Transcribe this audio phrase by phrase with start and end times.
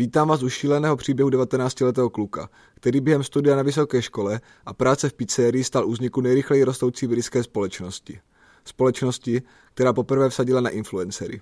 [0.00, 5.08] Vítám vás u šíleného příběhu 19-letého kluka, který během studia na vysoké škole a práce
[5.08, 8.20] v pizzerii stal úzniku nejrychleji rostoucí britské společnosti.
[8.64, 9.42] Společnosti,
[9.74, 11.40] která poprvé vsadila na influencery.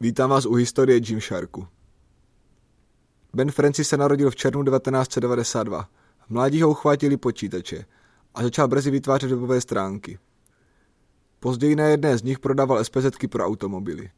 [0.00, 1.66] Vítám vás u historie Gymsharku.
[3.34, 5.88] Ben Francis se narodil v červnu 1992.
[6.26, 7.84] V mládí ho uchvátili počítače
[8.34, 10.18] a začal brzy vytvářet webové stránky.
[11.40, 14.10] Později na jedné z nich prodával SPZky pro automobily.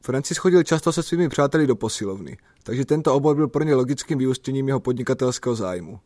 [0.00, 4.18] Francis chodil často se svými přáteli do posilovny, takže tento obor byl pro ně logickým
[4.18, 6.00] vyústěním jeho podnikatelského zájmu.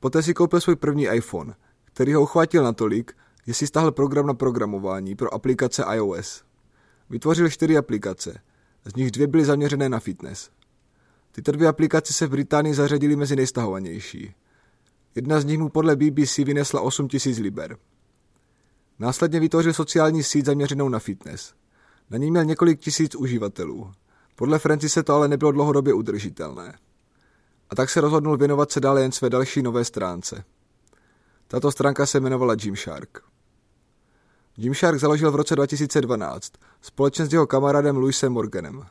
[0.00, 3.12] Poté si koupil svůj první iPhone, který ho uchvátil natolik,
[3.46, 6.44] že si stáhl program na programování pro aplikace iOS.
[7.10, 8.40] Vytvořil čtyři aplikace,
[8.84, 10.50] z nich dvě byly zaměřené na fitness.
[11.32, 14.34] Tyto dvě aplikace se v Británii zařadily mezi nejstahovanější.
[15.14, 17.76] Jedna z nich mu podle BBC vynesla 8000 liber.
[18.98, 21.54] Následně vytvořil sociální síť zaměřenou na fitness–
[22.10, 23.92] na ní měl několik tisíc uživatelů.
[24.36, 26.78] Podle Francise to ale nebylo dlouhodobě udržitelné.
[27.70, 30.44] A tak se rozhodnul věnovat se dále jen své další nové stránce.
[31.48, 33.22] Tato stránka se jmenovala Gymshark.
[34.56, 38.86] Gymshark založil v roce 2012 společně s jeho kamarádem Louisem Morganem.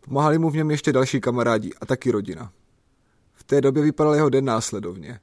[0.00, 2.52] Pomáhali mu v něm ještě další kamarádi a taky rodina.
[3.34, 5.20] V té době vypadal jeho den následovně.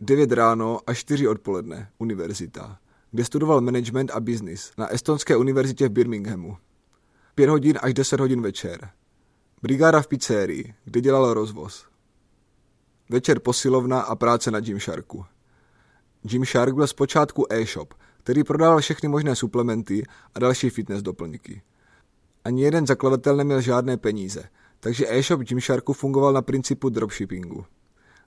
[0.00, 2.78] 9 ráno a 4 odpoledne, univerzita
[3.10, 6.56] kde studoval management a business na Estonské univerzitě v Birminghamu.
[7.34, 8.90] 5 hodin až 10 hodin večer.
[9.62, 11.86] Brigáda v pizzerii, kde dělal rozvoz.
[13.08, 15.24] Večer posilovna a práce na Gymsharku.
[16.22, 20.02] Gymshark byl zpočátku e-shop, který prodával všechny možné suplementy
[20.34, 21.62] a další fitness doplňky.
[22.44, 24.44] Ani jeden zakladatel neměl žádné peníze,
[24.80, 27.64] takže e-shop Gymsharku fungoval na principu dropshippingu.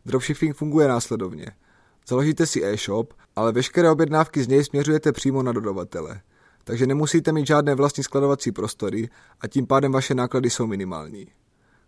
[0.05, 1.51] Dropshipping funguje následovně–
[2.07, 6.21] Založíte si e-shop, ale veškeré objednávky z něj směřujete přímo na dodavatele.
[6.63, 9.09] Takže nemusíte mít žádné vlastní skladovací prostory
[9.41, 11.25] a tím pádem vaše náklady jsou minimální.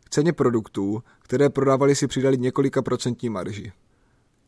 [0.03, 3.71] K ceně produktů, které prodávali si přidali několika procentní marži.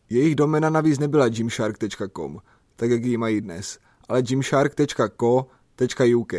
[0.10, 2.39] Jejich domena navíc nebyla gymshark.com,
[2.76, 3.80] tak jak ji mají dnes,
[4.10, 6.34] ale gymshark.co.uk,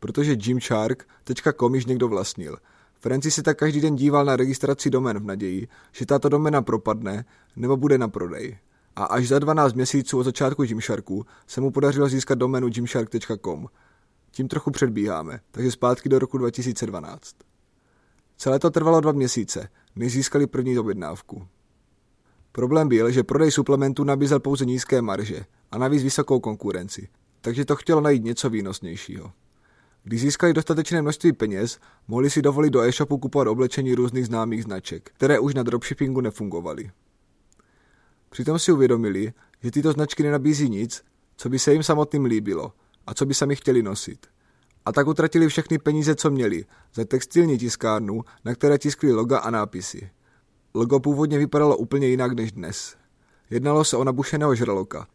[0.00, 2.56] protože gymshark.com již někdo vlastnil–
[3.04, 7.24] Francis se tak každý den díval na registraci domen v naději, že tato domena propadne
[7.56, 8.58] nebo bude na prodej.
[8.96, 13.66] A až za 12 měsíců od začátku Gymsharku se mu podařilo získat doménu gymshark.com.
[14.30, 17.36] Tím trochu předbíháme, takže zpátky do roku 2012.
[18.36, 21.46] Celé to trvalo dva měsíce, než získali první objednávku.
[22.52, 27.08] Problém byl, že prodej suplementů nabízel pouze nízké marže a navíc vysokou konkurenci,
[27.40, 29.32] takže to chtělo najít něco výnosnějšího.
[30.06, 31.78] Když získali dostatečné množství peněz,
[32.08, 36.90] mohli si dovolit do e-shopu kupovat oblečení různých známých značek, které už na dropshippingu nefungovaly.
[38.30, 39.32] Přitom si uvědomili,
[39.62, 41.04] že tyto značky nenabízí nic,
[41.36, 42.72] co by se jim samotným líbilo
[43.06, 44.26] a co by sami chtěli nosit.
[44.84, 49.50] A tak utratili všechny peníze, co měli, za textilní tiskárnu, na které tiskli loga a
[49.50, 50.10] nápisy.
[50.74, 52.96] Logo původně vypadalo úplně jinak než dnes.
[53.50, 55.06] Jednalo se o nabušeného žraloka.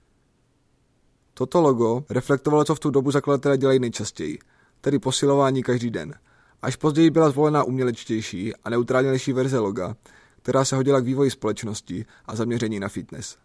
[1.34, 4.40] Toto logo reflektovalo, co v tu dobu zakladatelé dělají nejčastěji–
[4.81, 6.13] tedy posilování každý den.
[6.62, 9.95] Až později byla zvolena umělečtější a neutrálnější verze loga,
[10.41, 13.38] která se hodila k vývoji společnosti a zaměření na fitness.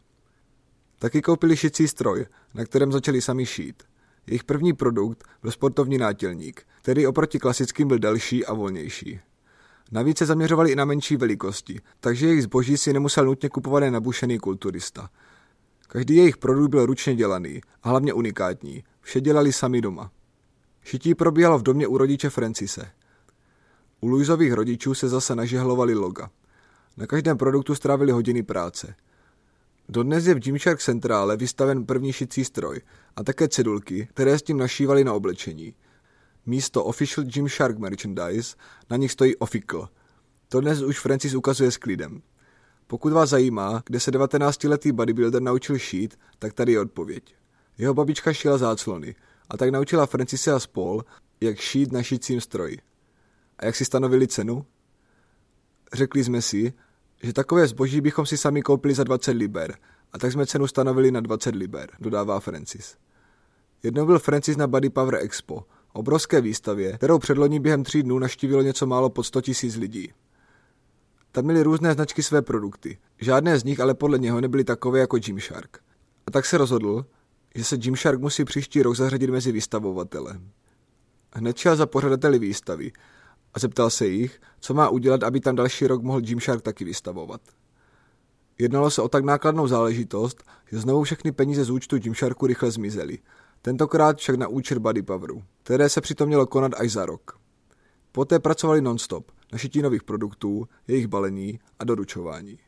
[0.98, 3.82] Taky koupili šicí stroj, na kterém začali sami šít.
[4.26, 9.20] Jejich první produkt byl sportovní nátělník, který oproti klasickým byl delší a volnější.
[9.92, 13.92] Navíc se zaměřovali i na menší velikosti, takže jejich zboží si nemusel nutně kupovat jen
[13.92, 15.10] nabušený kulturista.
[15.88, 18.84] Každý jejich produkt byl ručně dělaný a hlavně unikátní.
[19.00, 20.10] Vše dělali sami doma.
[20.84, 22.90] Šití probíhalo v domě u rodiče Francise.
[24.00, 26.30] U Luizových rodičů se zase nažehlovali loga.
[26.96, 28.94] Na každém produktu strávili hodiny práce.
[29.88, 32.80] Dodnes je v Gymshark Centrále vystaven první šicí stroj
[33.16, 35.74] a také cedulky, které s tím našívali na oblečení.
[36.46, 38.56] Místo Official Gymshark Merchandise
[38.90, 39.88] na nich stojí Official.
[40.48, 42.22] To dnes už Francis ukazuje s klidem.
[42.86, 47.34] Pokud vás zajímá, kde se 19-letý bodybuilder naučil šít, tak tady je odpověď.
[47.78, 49.14] Jeho babička šila záclony–
[49.50, 51.04] a tak naučila Francise a spol,
[51.40, 52.78] jak šít na šícím stroji.
[53.58, 54.66] A jak si stanovili cenu?
[55.92, 56.72] Řekli jsme si,
[57.22, 59.76] že takové zboží bychom si sami koupili za 20 liber
[60.12, 62.96] a tak jsme cenu stanovili na 20 liber, dodává Francis.
[63.82, 68.62] Jednou byl Francis na Body Power Expo, obrovské výstavě, kterou předloní během tří dnů naštívilo
[68.62, 70.12] něco málo pod 100 000 lidí.
[71.32, 72.98] Tam měli různé značky své produkty.
[73.20, 75.78] Žádné z nich ale podle něho nebyly takové jako Gymshark.
[76.26, 77.06] A tak se rozhodl,
[77.54, 80.40] že se Gymshark musí příští rok zařadit mezi vystavovatele.
[81.32, 82.92] Hned šel za pořadateli výstavy
[83.54, 87.40] a zeptal se jich, co má udělat, aby tam další rok mohl Gymshark taky vystavovat.
[88.58, 93.18] Jednalo se o tak nákladnou záležitost, že znovu všechny peníze z účtu Gymsharku rychle zmizely.
[93.62, 97.38] Tentokrát však na účet Body Poweru, které se přitom mělo konat až za rok.
[98.12, 102.58] Poté pracovali non-stop na šití nových produktů, jejich balení a doručování.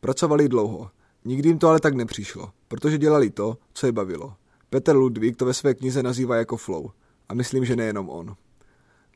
[0.00, 0.90] Pracovali dlouho.
[1.24, 4.34] Nikdy jim to ale tak nepřišlo, protože dělali to, co je bavilo.
[4.70, 6.90] Peter Ludwig to ve své knize nazývá jako flow.
[7.28, 8.36] A myslím, že nejenom on.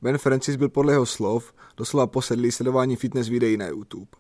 [0.03, 4.11] Ben Francis byl podle jeho slov doslova posedlý sledování fitness videí na YouTube.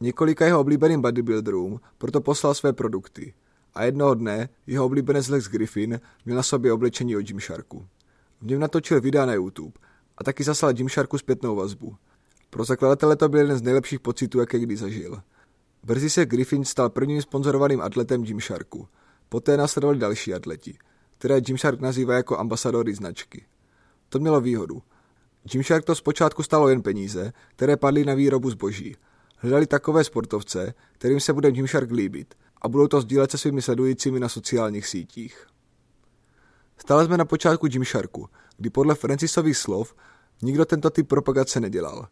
[0.00, 3.34] Několika jeho oblíbeným bodybuilderům proto poslal své produkty
[3.74, 7.86] a jednoho dne jeho oblíbenec Lex Griffin měl na sobě oblečení od Gymsharku.
[8.40, 9.72] V něm natočil videa na YouTube
[10.18, 11.96] a taky zaslal Gymsharku zpětnou vazbu.
[12.50, 15.22] Pro zakladatele to byl jeden z nejlepších pocitů, jaké kdy zažil.
[15.88, 18.88] Brzy se Griffin stal prvním sponzorovaným atletem Gymsharku.
[19.28, 20.78] Poté následovali další atleti,
[21.18, 23.46] které Gymshark nazývá jako ambasadory značky.
[24.08, 24.82] To mělo výhodu.
[25.42, 28.96] Gymshark to zpočátku stalo jen peníze, které padly na výrobu zboží.
[29.36, 34.20] Hledali takové sportovce, kterým se bude Gymshark líbit a budou to sdílet se svými sledujícími
[34.20, 35.46] na sociálních sítích.
[36.78, 39.94] Stále jsme na počátku Gymsharku, kdy podle Francisových slov
[40.42, 42.08] nikdo tento typ propagace nedělal.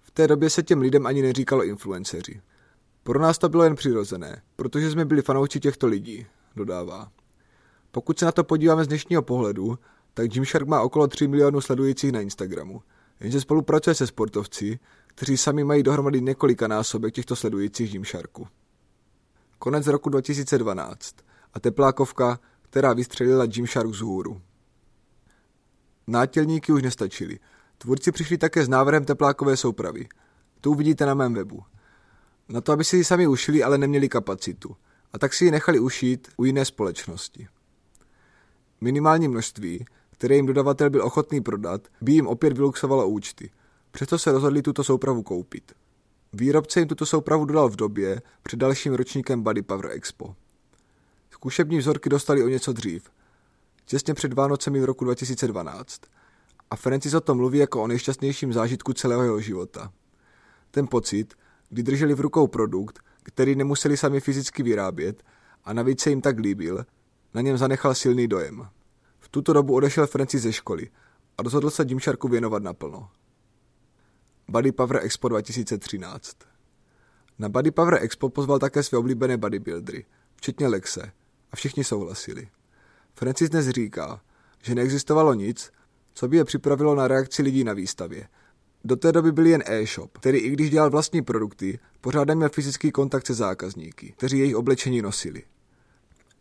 [0.00, 2.40] V té době se těm lidem ani neříkalo influenceři.
[3.08, 6.26] Pro nás to bylo jen přirozené, protože jsme byli fanoušci těchto lidí,
[6.56, 7.10] dodává.
[7.90, 9.78] Pokud se na to podíváme z dnešního pohledu,
[10.14, 12.82] tak Gymshark má okolo 3 milionů sledujících na Instagramu,
[13.20, 18.48] jenže spolupracuje se sportovci, kteří sami mají dohromady několika násobek těchto sledujících Gymsharku.
[19.58, 21.16] Konec roku 2012
[21.54, 24.40] a teplákovka, která vystřelila Gymshark z hůru.
[26.06, 27.38] Nátělníky už nestačily.
[27.78, 30.08] Tvůrci přišli také s návrhem teplákové soupravy.
[30.60, 31.62] Tu uvidíte na mém webu.
[32.48, 34.76] Na to, aby si ji sami ušili, ale neměli kapacitu.
[35.12, 37.48] A tak si ji nechali ušít u jiné společnosti.
[38.80, 43.50] Minimální množství, které jim dodavatel byl ochotný prodat, by jim opět vyluxovalo účty.
[43.90, 45.72] Přesto se rozhodli tuto soupravu koupit.
[46.32, 50.34] Výrobce jim tuto soupravu dodal v době před dalším ročníkem Body Power Expo.
[51.30, 53.10] Zkušební vzorky dostali o něco dřív,
[53.84, 56.00] těsně před Vánocemi v roku 2012.
[56.70, 59.92] A Francis o tom mluví jako o nejšťastnějším zážitku celého jeho života.
[60.70, 61.34] Ten pocit,
[61.68, 65.22] kdy drželi v rukou produkt, který nemuseli sami fyzicky vyrábět
[65.64, 66.84] a navíc se jim tak líbil,
[67.34, 68.68] na něm zanechal silný dojem.
[69.18, 70.90] V tuto dobu odešel Francis ze školy
[71.38, 73.10] a rozhodl se Gymsharku věnovat naplno.
[74.48, 76.36] Body Power Expo 2013
[77.38, 80.06] Na Body Power Expo pozval také své oblíbené bodybuildery,
[80.36, 81.12] včetně Lexe,
[81.52, 82.48] a všichni souhlasili.
[83.14, 84.20] Francis dnes říká,
[84.62, 85.72] že neexistovalo nic,
[86.14, 88.28] co by je připravilo na reakci lidí na výstavě.
[88.84, 92.90] Do té doby byl jen e-shop, který i když dělal vlastní produkty, pořád neměl fyzický
[92.90, 95.42] kontakt se zákazníky, kteří jejich oblečení nosili.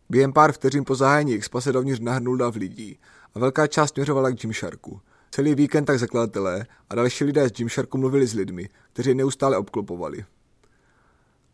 [0.09, 2.99] Během pár vteřin po zahájení expa se dovnitř nahrnul dav lidí
[3.35, 5.01] a velká část směřovala k Gymsharku.
[5.31, 10.25] Celý víkend tak zakladatelé a další lidé z Gymsharku mluvili s lidmi, kteří neustále obklopovali.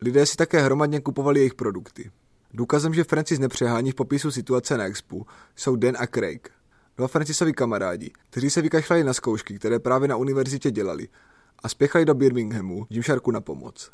[0.02, 2.12] Lidé si také hromadně kupovali jejich produkty.
[2.54, 5.26] Důkazem, že Francis nepřehání v popisu situace na expu,
[5.56, 6.52] jsou Dan a Craig,
[6.98, 11.08] dva Francisovi kamarádi, kteří se vykašlali na zkoušky, které právě na univerzitě dělali
[11.60, 13.92] a spěchali do Birminghamu Gymsharku na pomoc.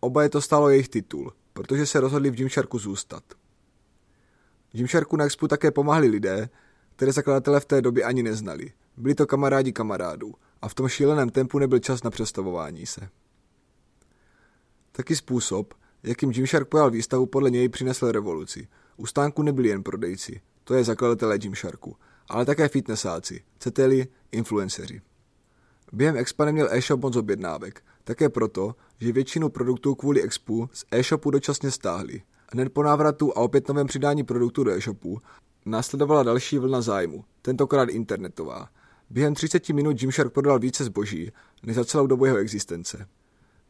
[0.00, 3.24] Oba je to stálo jejich titul, protože se rozhodli v Gymsharku zůstat.
[4.72, 6.48] Gymsharku na expu také pomáhali lidé,
[6.96, 8.72] které zakladatelé v té době ani neznali.
[8.96, 13.08] Byli to kamarádi kamarádů a v tom šíleném tempu nebyl čas na přestavování se.
[14.92, 18.68] Taky způsob, jakým Gymshark pojal výstavu, podle něj přinesl revoluci.
[18.96, 21.96] U stánku nebyli jen prodejci, to je zakladatelé Gymsharku,
[22.32, 25.00] ale také fitnessáci, ceteli, influenceři.
[25.92, 31.30] Během Expa neměl e-shop moc objednávek, také proto, že většinu produktů kvůli Expu z e-shopu
[31.30, 32.22] dočasně stáhli.
[32.52, 35.20] Hned po návratu a opět novém přidání produktů do e-shopu
[35.66, 38.68] následovala další vlna zájmu, tentokrát internetová.
[39.10, 43.06] Během 30 minut Gymshark prodal více zboží než za celou dobu jeho existence.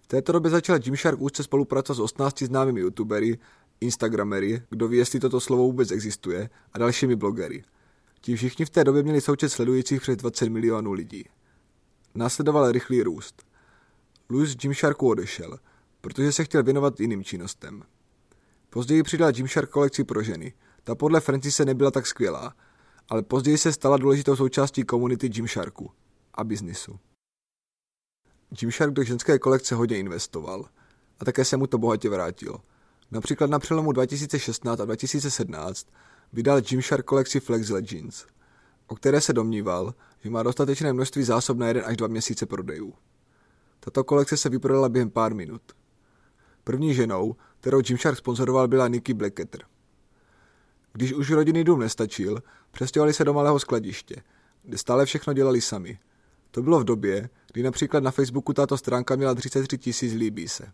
[0.00, 3.38] V této době začal Gymshark úzce spolupracovat s 18 známými youtubery,
[3.80, 7.64] instagramery, kdo ví, jestli toto slovo vůbec existuje, a dalšími blogery.
[8.24, 11.24] Ti všichni v té době měli součet sledujících přes 20 milionů lidí.
[12.14, 13.42] Následoval rychlý růst.
[14.30, 15.58] Louis z Gymsharku odešel,
[16.00, 17.82] protože se chtěl věnovat jiným činnostem.
[18.70, 20.54] Později přidal Gymshark kolekci pro ženy.
[20.84, 22.54] Ta podle Francise nebyla tak skvělá,
[23.08, 25.90] ale později se stala důležitou součástí komunity Gymsharku
[26.34, 26.98] a biznisu.
[28.50, 30.68] Gymshark do ženské kolekce hodně investoval
[31.20, 32.60] a také se mu to bohatě vrátilo.
[33.10, 35.86] Například na přelomu 2016 a 2017
[36.32, 38.26] vydal Gymshark kolekci Flex Legends,
[38.86, 42.94] o které se domníval, že má dostatečné množství zásob na jeden až dva měsíce prodejů.
[43.80, 45.62] Tato kolekce se vyprodala během pár minut.
[46.64, 49.60] První ženou, kterou Gymshark sponzoroval, byla Nikki Blackketter.
[50.92, 54.22] Když už rodinný dům nestačil, přestěhovali se do malého skladiště,
[54.62, 55.98] kde stále všechno dělali sami.
[56.50, 60.72] To bylo v době, kdy například na Facebooku tato stránka měla 33 tisíc líbí se.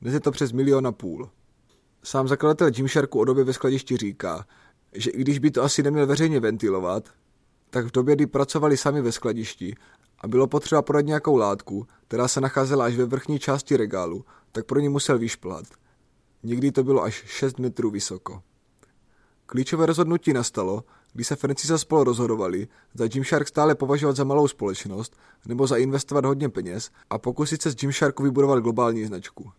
[0.00, 1.30] Dnes je to přes milion a půl.
[2.02, 4.46] Sám zakladatel Gymsharku o době ve skladišti říká,
[4.94, 7.08] že i když by to asi neměl veřejně ventilovat,
[7.70, 9.74] tak v době, kdy pracovali sami ve skladišti
[10.20, 14.66] a bylo potřeba prodat nějakou látku, která se nacházela až ve vrchní části regálu, tak
[14.66, 15.64] pro ní musel vyšplat.
[16.42, 18.42] Někdy to bylo až 6 metrů vysoko.
[19.46, 24.48] Klíčové rozhodnutí nastalo, když se Francis a spolu rozhodovali, za Gymshark stále považovat za malou
[24.48, 29.50] společnost nebo za investovat hodně peněz a pokusit se z Gymsharku vybudovat globální značku.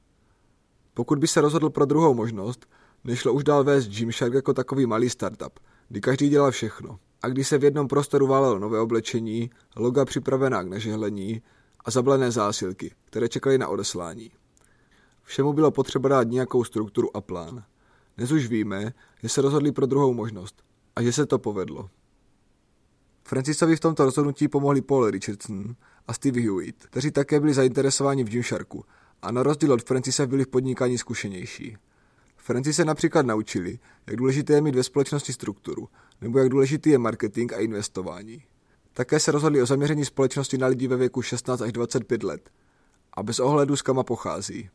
[0.93, 2.65] Pokud by se rozhodl pro druhou možnost,
[3.05, 5.59] nešlo už dál vést Gymshark jako takový malý startup,
[5.89, 6.99] kdy každý dělal všechno.
[7.21, 11.41] A když se v jednom prostoru válelo nové oblečení, loga připravená k nažehlení
[11.85, 14.31] a zablené zásilky, které čekaly na odeslání.
[15.23, 17.63] Všemu bylo potřeba dát nějakou strukturu a plán.
[18.17, 18.93] Dnes už víme,
[19.23, 20.63] že se rozhodli pro druhou možnost
[20.95, 21.89] a že se to povedlo.
[23.23, 25.75] Francisovi v tomto rozhodnutí pomohli Paul Richardson
[26.07, 28.85] a Steve Hewitt, kteří také byli zainteresováni v Gymsharku
[29.21, 31.77] a na rozdíl od Francise byli v podnikání zkušenější.
[32.45, 35.89] Franci se například naučili, jak důležité je mít ve společnosti strukturu,
[36.21, 38.43] nebo jak důležitý je marketing a investování.
[38.93, 42.49] Také se rozhodli o zaměření společnosti na lidi ve věku 16 až 25 let
[43.13, 44.69] a bez ohledu s kama pochází.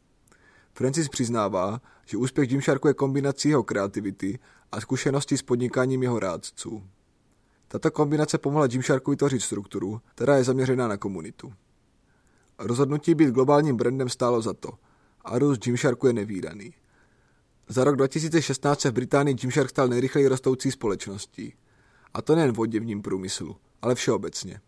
[0.72, 4.38] Francis přiznává, že úspěch Gymsharku je kombinací jeho kreativity
[4.72, 6.82] a zkušeností s podnikáním jeho rádců.
[7.68, 11.52] Tato kombinace pomohla Gymsharku vytvořit strukturu, která je zaměřená na komunitu.
[12.58, 14.70] Rozhodnutí být globálním brandem stálo za to
[15.24, 16.79] a růst Gymsharku je nevýdaný.
[17.70, 21.54] Za rok 2016 se v Británii Gymshark stal nejrychleji rostoucí společností.
[22.14, 24.60] A to nejen v oděvním průmyslu, ale všeobecně.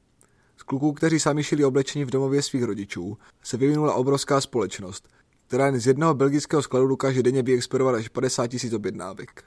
[0.57, 5.09] Z kluků, kteří sami šili oblečení v domově svých rodičů, se vyvinula obrovská společnost,
[5.47, 9.45] která jen z jednoho belgického skladu dokáže denně vyexpedovat až 50 tisíc objednávek.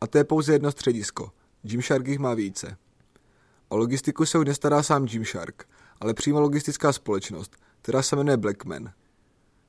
[0.00, 1.30] A to je pouze jedno středisko.
[1.62, 2.76] Gymshark jich má více.
[3.68, 5.68] O logistiku se už nestará sám Gymshark,
[6.00, 8.92] ale přímo logistická společnost, která se jmenuje Blackman.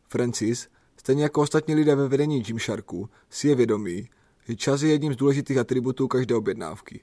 [0.07, 0.67] Francis,
[0.99, 4.09] stejně jako ostatní lidé ve vedení Gymsharku, si je vědomý,
[4.47, 7.01] že čas je jedním z důležitých atributů každé objednávky.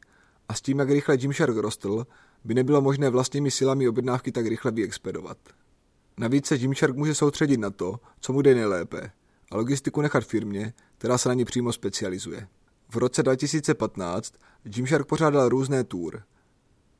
[0.48, 2.06] A s tím, jak rychle Gymshark rostl,
[2.44, 5.38] by nebylo možné vlastními silami objednávky tak rychle vyexpedovat.
[6.18, 9.10] Navíc se Gymshark může soustředit na to, co mu jde nejlépe,
[9.50, 12.48] a logistiku nechat firmě, která se na ně přímo specializuje.
[12.88, 16.22] V roce 2015 Gymshark pořádal různé tour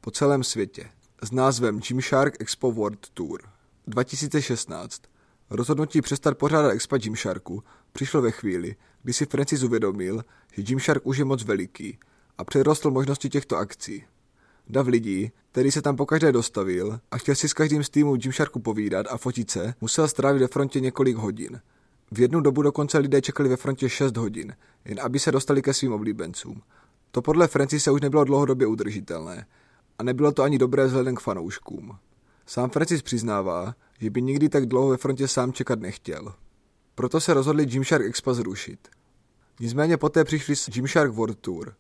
[0.01, 0.91] po celém světě
[1.23, 3.43] s názvem Gymshark Expo World Tour.
[3.87, 5.03] 2016
[5.51, 7.63] Rozhodnutí přestat pořádat Expo Gymsharku
[7.93, 11.99] přišlo ve chvíli, kdy si Francis uvědomil, že Gymshark už je moc veliký
[12.39, 14.05] a přerostl možnosti těchto akcí.
[14.69, 18.61] Dav lidí, který se tam pokaždé dostavil a chtěl si s každým z týmů Gymsharku
[18.61, 21.61] povídat a fotit se, musel strávit ve frontě několik hodin.
[22.11, 25.75] V jednu dobu dokonce lidé čekali ve frontě 6 hodin, jen aby se dostali ke
[25.75, 26.63] svým oblíbencům.
[27.11, 29.47] To podle se už nebylo dlouhodobě udržitelné
[29.99, 31.99] a nebylo to ani dobré vzhledem k fanouškům.
[32.47, 36.35] Sám Francis přiznává, že by nikdy tak dlouho ve frontě sám čekat nechtěl.
[36.95, 38.89] Proto se rozhodli Gymshark Expo zrušit.
[39.61, 41.75] Nicméně poté přišli s Gymshark World Tour.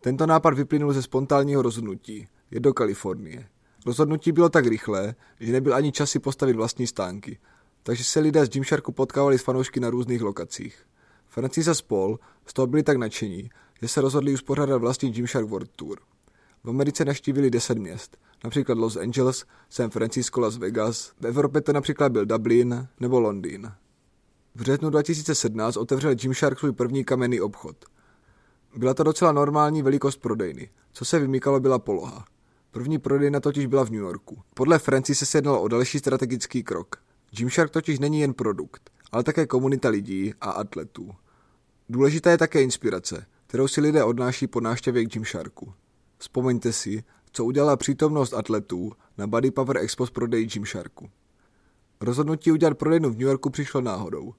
[0.00, 2.28] Tento nápad vyplynul ze spontánního rozhodnutí.
[2.50, 3.48] Je do Kalifornie.
[3.86, 7.38] Rozhodnutí bylo tak rychlé, že nebyl ani čas si postavit vlastní stánky,
[7.82, 10.86] takže se lidé z Gymsharku potkávali s fanoušky na různých lokacích.
[11.28, 13.50] Francis a Paul z toho byli tak nadšení,
[13.82, 15.98] že se rozhodli uspořádat vlastní Gymshark World Tour.
[16.64, 21.72] V Americe naštívili 10 měst, například Los Angeles, San Francisco, Las Vegas, v Evropě to
[21.72, 23.72] například byl Dublin nebo Londýn.
[24.54, 27.76] V březnu 2017 otevřel Gymshark svůj první kamenný obchod.
[28.76, 30.70] Byla to docela normální velikost prodejny.
[30.92, 32.24] Co se vymykalo byla poloha.
[32.70, 34.42] První prodejna totiž byla v New Yorku.
[34.54, 36.96] Podle Francis se jednalo o další strategický krok.
[37.30, 41.10] Gymshark totiž není jen produkt, ale také komunita lidí a atletů.
[41.88, 45.72] Důležitá je také inspirace, kterou si lidé odnáší po návštěvě k Gymsharku.
[46.20, 51.10] Vzpomeňte si, co udělala přítomnost atletů na Body Power Expo s prodeji Gymsharku.
[52.00, 54.34] Rozhodnutí udělat prodejnu v New Yorku přišlo náhodou.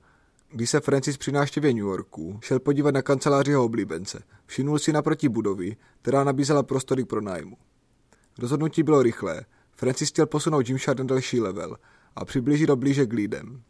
[0.51, 4.93] Když se Francis při návštěvě New Yorku šel podívat na kanceláři jeho oblíbence, všimnul si
[4.93, 7.57] naproti budovy, která nabízela prostory pro nájmu.
[8.37, 9.45] Rozhodnutí bylo rychlé.
[9.71, 11.77] Francis chtěl posunout Gymshark na další level
[12.15, 13.63] a přiblížit ho blíže k lidem.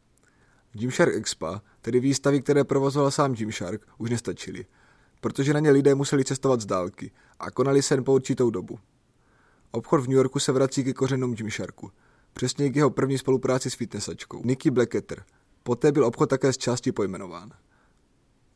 [0.74, 4.66] Gymshark Expo, tedy výstavy, které provozoval sám Gymshark, už nestačily
[5.22, 8.80] protože na ně lidé museli cestovat z dálky a konali se jen po určitou dobu.
[9.72, 11.92] Obchod v New Yorku se vrací ke kořenům Gymsharku,
[12.34, 15.24] přesně k jeho první spolupráci s fitnessačkou, Nikki Blacketter.
[15.64, 17.52] Poté byl obchod také z části pojmenován.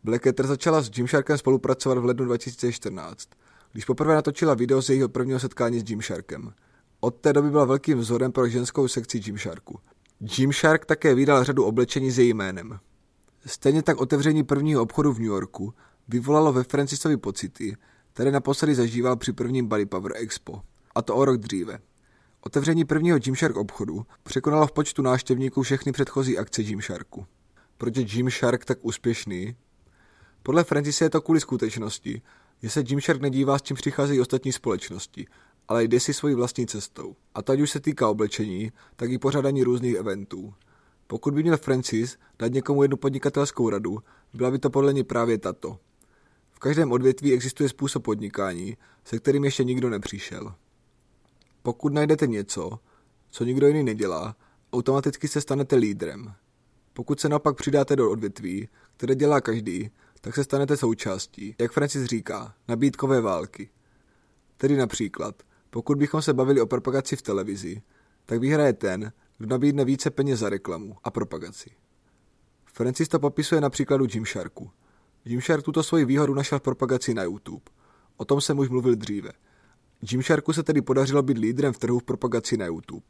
[0.03, 3.29] Blacketter začala s Gymsharkem spolupracovat v lednu 2014,
[3.71, 6.53] když poprvé natočila video z jejího prvního setkání s Gymsharkem.
[6.99, 9.79] Od té doby byla velkým vzorem pro ženskou sekci Gymsharku.
[10.19, 12.79] Gymshark také vydal řadu oblečení s jejím jménem.
[13.45, 15.73] Stejně tak otevření prvního obchodu v New Yorku
[16.07, 17.77] vyvolalo ve Francisovi pocity,
[18.13, 20.61] které naposledy zažíval při prvním Body Power Expo,
[20.95, 21.79] a to o rok dříve.
[22.41, 27.25] Otevření prvního Gymshark obchodu překonalo v počtu návštěvníků všechny předchozí akce Gymsharku.
[27.77, 29.55] Proč je Gymshark tak úspěšný?
[30.43, 32.21] Podle Francise je to kvůli skutečnosti,
[32.61, 35.27] že se Gymshark nedívá, s čím přicházejí ostatní společnosti,
[35.67, 37.15] ale jde si svojí vlastní cestou.
[37.35, 40.53] A teď už se týká oblečení, tak i pořádání různých eventů.
[41.07, 43.97] Pokud by měl Francis dát někomu jednu podnikatelskou radu,
[44.33, 45.79] byla by to podle ní právě tato.
[46.55, 50.55] V každém odvětví existuje způsob podnikání, se kterým ještě nikdo nepřišel.
[51.63, 52.79] Pokud najdete něco,
[53.29, 54.35] co nikdo jiný nedělá,
[54.73, 56.33] automaticky se stanete lídrem.
[56.93, 59.89] Pokud se naopak přidáte do odvětví, které dělá každý,
[60.21, 63.69] tak se stanete součástí, jak Francis říká, nabídkové války.
[64.57, 67.81] Tedy například, pokud bychom se bavili o propagaci v televizi,
[68.25, 71.69] tak vyhraje ten, kdo nabídne více peněz za reklamu a propagaci.
[72.65, 74.71] Francis to popisuje na příkladu Gymsharku.
[75.27, 77.63] Gymshark tuto svoji výhodu našel v propagaci na YouTube.
[78.17, 79.31] O tom jsem už mluvil dříve.
[80.01, 83.05] Gymsharku se tedy podařilo být lídrem v trhu v propagaci na YouTube.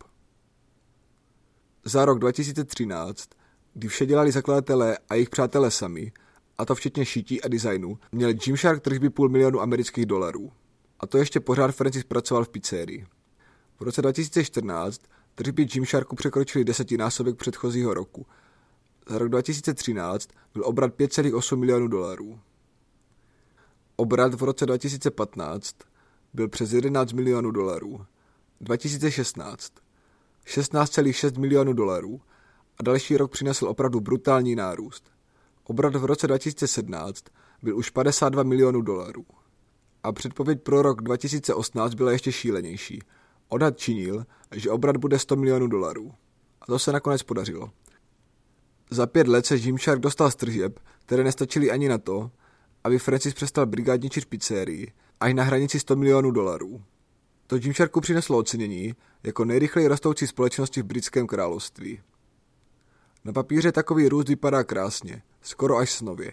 [1.86, 3.30] Za rok 2013,
[3.74, 6.12] kdy vše dělali zakladatelé a jejich přátelé sami,
[6.58, 10.52] a to včetně šití a designu, měl Gymshark tržby půl milionu amerických dolarů.
[11.00, 13.06] A to ještě pořád Francis pracoval v pizzerii.
[13.80, 15.02] V roce 2014
[15.36, 18.26] tržby Gymsharku překročily desetinásobek předchozího roku.
[19.10, 22.40] Za rok 2013 byl obrat 5,8 milionů dolarů.
[23.96, 25.76] Obrat v roce 2015
[26.34, 28.06] byl přes 11 milionů dolarů.
[28.62, 29.74] 2016
[30.46, 32.22] 16,6 milionů dolarů
[32.78, 35.12] a další rok přinesl opravdu brutální nárůst.
[35.64, 37.26] Obrat v roce 2017
[37.62, 39.26] byl už 52 milionů dolarů.
[40.04, 43.00] A předpověď pro rok 2018 byla ještě šílenější.
[43.48, 46.14] Odhad činil, že obrat bude 100 milionů dolarů.
[46.62, 47.72] A to se nakonec podařilo.
[48.90, 52.32] Za pět let se Gymshark dostal z tržeb, které nestačily ani na to,
[52.84, 56.84] aby Francis přestal brigádničit pizzerii, až na hranici 100 milionů dolarů.
[57.48, 62.02] To Gymsharku přineslo ocenění jako nejrychleji rostoucí společnosti v britském království.
[63.26, 66.32] Na papíře takový růst vypadá krásně, skoro až snově.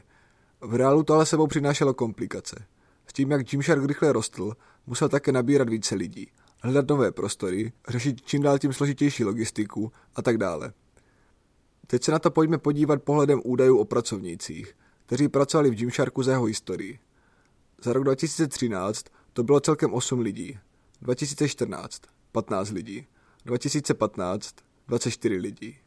[0.60, 2.64] V reálu to ale sebou přinášelo komplikace.
[3.06, 4.52] S tím, jak Gymshark rychle rostl,
[4.86, 6.28] musel také nabírat více lidí,
[6.60, 10.72] hledat nové prostory, řešit čím dál tím složitější logistiku a tak dále.
[11.86, 14.76] Teď se na to pojďme podívat pohledem údajů o pracovnících,
[15.06, 16.98] kteří pracovali v Gymsharku za jeho historii.
[17.82, 20.58] Za rok 2013 to bylo celkem 8 lidí,
[21.02, 22.02] 2014
[22.32, 23.06] 15 lidí,
[23.44, 24.54] 2015
[24.88, 25.78] 24 lidí.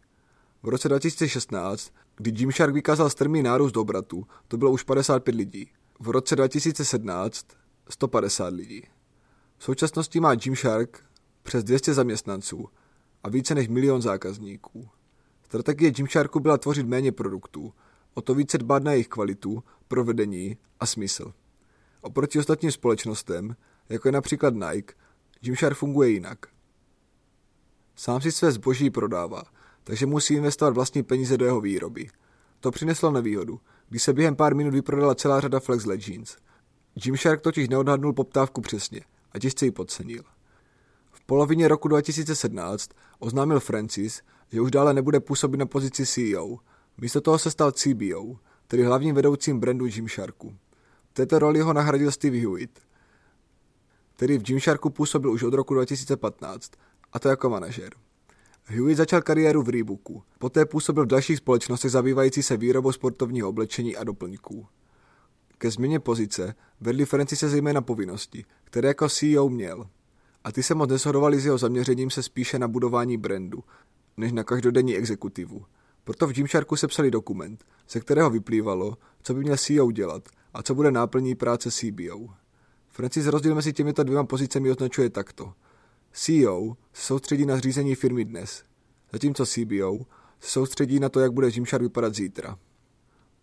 [0.64, 5.72] V roce 2016, kdy Gymshark vykázal strmý nárůst obratu, to bylo už 55 lidí.
[6.00, 7.46] V roce 2017
[7.90, 8.84] 150 lidí.
[9.58, 11.04] V současnosti má Gymshark
[11.44, 12.70] přes 200 zaměstnanců
[13.24, 14.90] a více než milion zákazníků.
[15.46, 17.74] Strategie Gymsharku byla tvořit méně produktů,
[18.14, 21.34] o to více dbát na jejich kvalitu, provedení a smysl.
[22.02, 23.56] Oproti ostatním společnostem,
[23.90, 24.94] jako je například Nike,
[25.42, 26.46] Gymshark funguje jinak.
[27.96, 29.44] Sám si své zboží prodává,
[29.84, 32.08] takže musí investovat vlastní peníze do jeho výroby.
[32.60, 36.38] To přineslo nevýhodu, když se během pár minut vyprodala celá řada Flex Legends.
[36.94, 40.24] Gymshark totiž neodhadnul poptávku přesně a těžce ji podcenil.
[41.12, 46.58] V polovině roku 2017 oznámil Francis, že už dále nebude působit na pozici CEO.
[46.98, 50.56] Místo toho se stal CBO, tedy hlavním vedoucím brandu Gymsharku.
[51.10, 52.80] V této roli ho nahradil Steve Hewitt,
[54.16, 56.72] který v Gymsharku působil už od roku 2015,
[57.14, 57.94] a to jako manažer.
[58.66, 63.98] Hewitt začal kariéru v Reeboku, poté působil v dalších společnostech zabývající se výrobou sportovního oblečení
[63.98, 64.68] a doplňků.
[65.58, 69.90] Ke změně pozice vedli se zejména povinnosti, které jako CEO měl.
[70.44, 73.64] A ty se moc neshodovaly s jeho zaměřením se spíše na budování brandu,
[74.18, 75.66] než na každodenní exekutivu.
[76.04, 80.76] Proto v Gymsharku sepsali dokument, ze kterého vyplývalo, co by měl CEO dělat a co
[80.76, 82.30] bude náplní práce CBO.
[82.90, 85.54] Francis rozdíl mezi těmito dvěma pozicemi označuje takto.
[86.12, 88.64] CEO se soustředí na zřízení firmy dnes,
[89.12, 90.00] zatímco CBO
[90.40, 92.58] se soustředí na to, jak bude Gymshark vypadat zítra.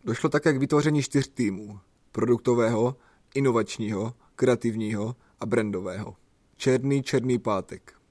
[0.05, 1.79] Došlo také k vytvoření čtyř týmů.
[2.13, 2.97] Produktového,
[3.35, 6.17] inovačního, kreativního a brandového.
[6.57, 8.02] Černý černý pátek.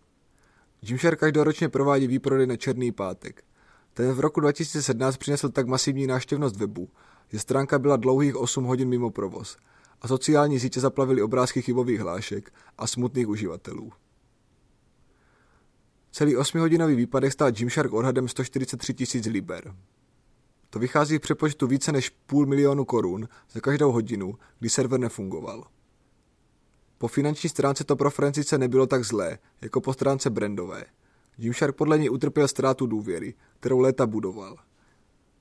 [0.86, 3.44] Gymshark každoročně provádí výprodej na Černý pátek.
[3.94, 6.89] Ten v roku 2017 přinesl tak masivní náštěvnost webu,
[7.30, 9.58] že stránka byla dlouhých 8 hodin mimo provoz
[10.02, 13.91] a sociální sítě zaplavily obrázky chybových hlášek a smutných uživatelů.
[16.12, 19.76] Celý 8-hodinový výpadek stál Gymshark odhadem 143 tisíc liber.
[20.70, 25.67] To vychází v přepočtu více než půl milionu korun za každou hodinu, kdy server nefungoval.
[27.02, 30.86] Po finanční stránce to pro Francice nebylo tak zlé, jako po stránce brandové.
[31.36, 34.58] Gymshark podle něj utrpěl ztrátu důvěry, kterou léta budoval.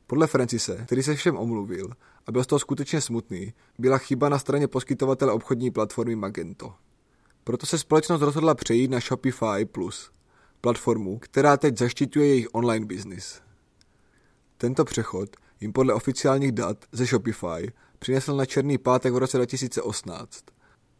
[0.06, 1.90] Podle Francise, který se všem omluvil
[2.26, 6.74] a byl z toho skutečně smutný, byla chyba na straně poskytovatele obchodní platformy Magento.
[7.44, 10.10] Proto se společnost rozhodla přejít na Shopify Plus,
[10.60, 13.40] platformu, která teď zaštiťuje jejich online business.
[14.58, 20.44] Tento přechod jim podle oficiálních dat ze Shopify přinesl na černý pátek v roce 2018.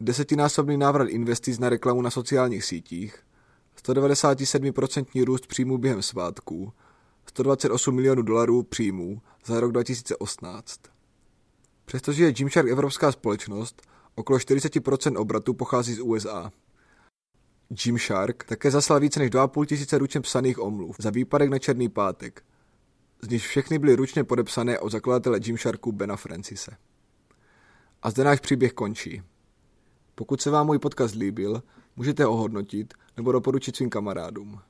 [0.01, 3.19] desetinásobný návrat investic na reklamu na sociálních sítích,
[3.85, 6.73] 197% růst příjmů během svátků,
[7.27, 10.81] 128 milionů dolarů příjmů za rok 2018.
[11.85, 13.83] Přestože je Gymshark evropská společnost,
[14.15, 16.53] okolo 40% obratu pochází z USA.
[17.69, 22.43] Gymshark také zaslal více než 2,5 tisíce ručně psaných omluv za výpadek na Černý pátek,
[23.23, 26.77] z nich všechny byly ručně podepsané od zakladatele Gymsharku Bena Francise.
[28.03, 29.23] A zde náš příběh končí.
[30.14, 31.62] Pokud se vám můj podcast líbil,
[31.96, 34.61] můžete ho hodnotit nebo doporučit svým kamarádům.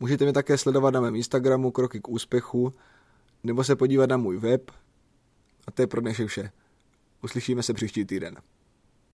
[0.00, 2.74] Můžete mě také sledovat na mém Instagramu Kroky k úspěchu
[3.44, 4.70] nebo se podívat na můj web.
[5.66, 6.50] A to je pro dnešek vše.
[7.22, 8.36] Uslyšíme se příští týden.